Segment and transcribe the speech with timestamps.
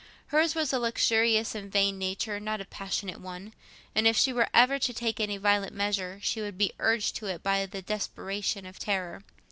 [0.29, 4.93] Hers was a luxurious and vain nature—not a passionate one—and if she were ever to
[4.95, 9.23] take any violent measure, she must be urged to it by the desperation of terror.